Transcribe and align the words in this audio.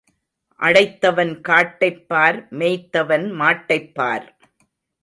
அடைத்தவன் 0.59 1.41
காட்டைப் 1.41 2.01
பார் 2.07 2.47
மேய்த்தவன் 2.51 3.27
மாட்டைப் 3.33 3.93
பார். 3.93 4.27